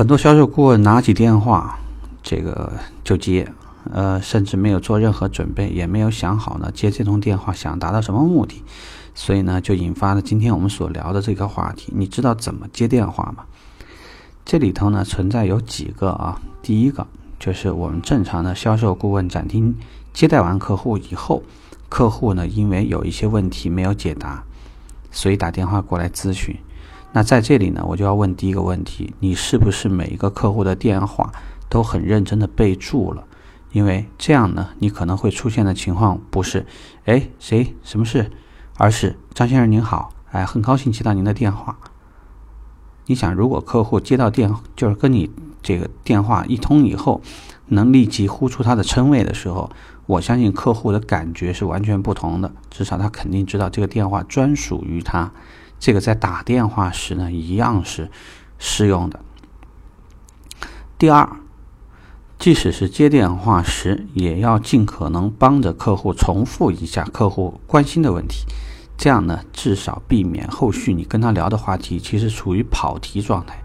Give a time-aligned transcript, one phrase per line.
[0.00, 1.78] 很多销售顾问拿起电话，
[2.22, 2.72] 这个
[3.04, 3.46] 就接，
[3.92, 8.64] 呃，甚至没有做任何准备，也没有想好呢接这通电话想达到什么目的，
[9.14, 11.92] 所以呢就引发了今天我们所聊的这个话题。
[11.94, 13.44] 你知道怎么接电话吗？
[14.42, 17.06] 这里头呢存在有几个啊，第一个
[17.38, 19.76] 就是我们正常的销售顾问展厅
[20.14, 21.42] 接待完客户以后，
[21.90, 24.42] 客户呢因为有一些问题没有解答，
[25.10, 26.56] 所以打电话过来咨询。
[27.12, 31.32] 那在这里呢，我就要问第一个问题：你是不是每一个客户的电话
[31.68, 33.24] 都很认真的备注了？
[33.72, 36.66] 因为这样呢，你可能会出现的情况不是，
[37.06, 38.30] 哎，谁什么事，
[38.76, 41.78] 而是张先生您好，哎，很高兴接到您的电话。
[43.06, 45.30] 你想，如果客户接到电，就是跟你
[45.62, 47.20] 这个电话一通以后，
[47.66, 49.70] 能立即呼出他的称谓的时候，
[50.06, 55.32] 我相信客户的感觉是完全不同的，至少他肯定知道这个电话专属于他。
[55.80, 58.10] 这个在打电话时呢，一样是
[58.58, 59.18] 适用的。
[60.98, 61.28] 第二，
[62.38, 68.44] 即使是接电话时，也要尽可能帮着客户重复一下客户关心的问题，
[68.98, 73.58] 这样呢，至少避免后续你跟他聊的话题其实处于跑题状态。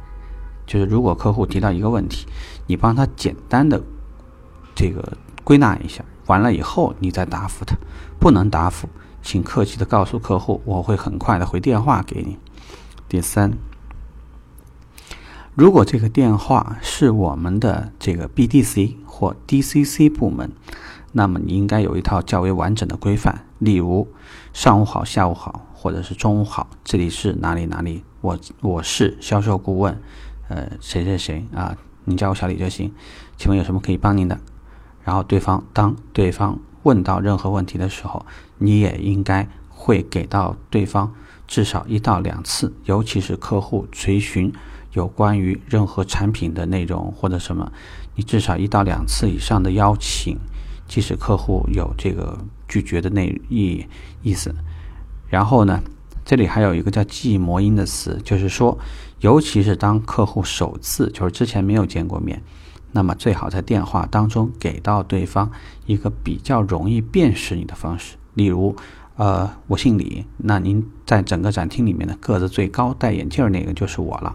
[0.66, 2.25] 就是如果客户提到一个问题，
[2.66, 3.80] 你帮他简单的
[4.73, 7.75] 这个归纳一下，完了以后你再答复他，
[8.18, 8.88] 不能答复。
[9.26, 12.38] 请客气的告诉客户，我会很快的回电话给你。
[13.09, 13.54] 第三，
[15.56, 20.52] 如果这个电话是我们的这个 BDC 或 DCC 部门，
[21.14, 24.08] 那么你应该有一套较为完整的规范，例如
[24.53, 30.00] 上午好、下午好，或者是中午好，这里是哪里哪里，我我是销售顾问，
[30.50, 32.94] 呃，谁谁谁啊，你叫我小李就行，
[33.38, 34.40] 请问有什么可以帮您的？
[35.03, 36.59] 然后对方当对方。
[36.86, 38.25] 问到任何问题的时候，
[38.59, 41.14] 你也应该会给到对方
[41.47, 44.53] 至少一到两次，尤其是客户垂询
[44.94, 47.72] 有关于任何产品的内容或者什么，
[48.16, 50.38] 你至少一到两次以上的邀请，
[50.88, 52.38] 即使客户有这个
[52.68, 53.85] 拒绝的那意
[54.22, 54.53] 意思。
[55.28, 55.81] 然后呢，
[56.24, 58.78] 这里还有一个叫记忆魔音的词，就是说，
[59.22, 62.44] 尤其是当客户首次就是之前没有见过面。
[62.95, 65.51] 那么最好在电话当中给到对方
[65.85, 68.73] 一个比较容易辨识你的方式，例如，
[69.17, 74.33] 呃，我姓李，那您在整个展厅里面的个子最高、戴眼镜那个就是我了。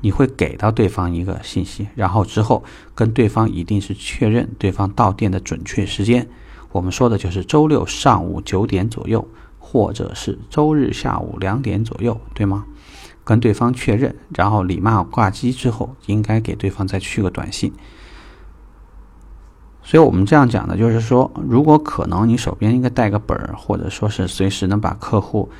[0.00, 2.64] 你会给到对方一个信息，然后之后
[2.96, 6.28] 跟对方一定是确认对方到店的准确时间。
[6.72, 9.24] 我们说的就是周六上午九点左右，
[9.60, 12.64] 或者是周日下午两点左右，对吗？
[13.24, 17.72] 跟对方确认，然后礼貌挂机之后，应该给对方再去个短信。
[19.84, 25.50] 所以我们这样讲的，就是说，如果可能，你手边应该带个本儿，或者说是随时能把客户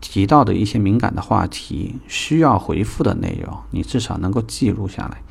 [0.00, 5.22] 提到的一些敏感的话题、需要回复的内容，你至少能够记录下来。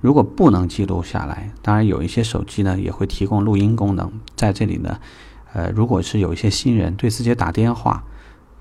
[0.00, 4.12] 如果不能记录下来，当然有一些手机呢也会提供录音功能。
[4.34, 4.98] 在这里呢，
[5.52, 8.04] 呃，如果是有一些新人对自己打电话，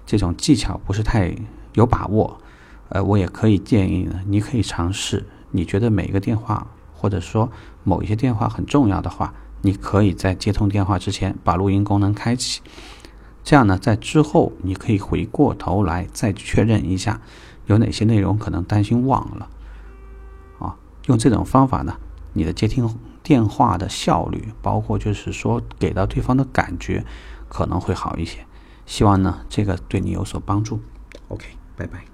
[0.06, 1.36] 这种技巧不是太。
[1.74, 2.38] 有把握，
[2.90, 5.26] 呃，我也可以建议呢，你可以尝试。
[5.52, 7.52] 你觉得每一个电话，或者说
[7.84, 12.62] 某一些电话很重要的话，你可以在接通电话之前把录音功能开启。
[13.44, 17.20] 这样呢，在之后你可以回过头来再确认一下，
[17.66, 19.50] 有哪些内容可能担心忘了。
[20.60, 20.76] 啊，
[21.08, 21.98] 用这种方法呢，
[22.34, 22.88] 你的接听
[23.24, 27.04] 电话的效率，包括就是说给到对方的感觉，
[27.50, 28.46] 可能会好一些。
[28.86, 30.80] 希望呢，这个对你有所帮助。
[31.28, 31.61] OK。
[31.82, 32.11] Bye bye.